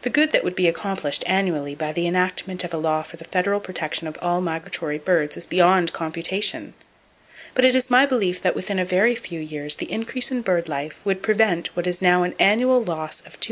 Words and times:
The 0.00 0.10
good 0.10 0.32
that 0.32 0.42
would 0.42 0.56
be 0.56 0.66
accomplished, 0.66 1.22
annually, 1.28 1.76
by 1.76 1.92
the 1.92 2.08
enactment 2.08 2.64
of 2.64 2.74
a 2.74 2.76
law 2.76 3.04
for 3.04 3.16
the 3.16 3.24
federal 3.24 3.60
protection 3.60 4.08
of 4.08 4.18
all 4.20 4.40
migratory 4.40 4.98
birds 4.98 5.36
is 5.36 5.46
beyond 5.46 5.92
computation; 5.92 6.74
but 7.54 7.64
it 7.64 7.76
is 7.76 7.88
my 7.88 8.04
belief 8.04 8.42
that 8.42 8.56
within 8.56 8.80
a 8.80 8.84
very 8.84 9.14
few 9.14 9.38
years 9.38 9.76
the 9.76 9.92
increase 9.92 10.32
in 10.32 10.42
bird 10.42 10.68
life 10.68 11.00
would 11.06 11.22
prevent 11.22 11.68
what 11.76 11.86
is 11.86 12.02
now 12.02 12.24
an 12.24 12.34
annual 12.40 12.82
loss 12.82 13.20
of 13.20 13.36
$250,000,000. 13.36 13.36